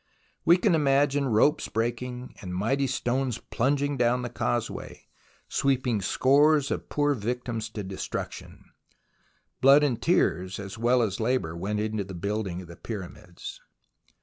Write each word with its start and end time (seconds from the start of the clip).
We 0.45 0.57
can 0.57 0.73
imagine 0.73 1.27
ropes 1.27 1.67
breaking, 1.69 2.33
and 2.41 2.55
mighty 2.55 2.87
stones 2.87 3.37
plunging 3.37 3.97
down 3.97 4.23
the 4.23 4.31
causeway, 4.31 5.05
sweeping 5.47 6.01
scores 6.01 6.71
of 6.71 6.89
poor 6.89 7.13
victims 7.13 7.69
to 7.69 7.83
destruction. 7.83 8.63
Blood 9.61 9.83
and 9.83 10.01
tears 10.01 10.59
as 10.59 10.75
well 10.75 11.03
as 11.03 11.19
labour 11.19 11.55
went 11.55 11.77
to 11.95 12.03
the 12.03 12.15
building 12.15 12.63
of 12.63 12.67
the 12.67 12.77
Pyramids. 12.77 13.61